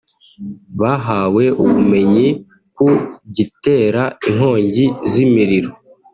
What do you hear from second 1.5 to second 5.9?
ubumenyi ku gitera inkongi z’imiriro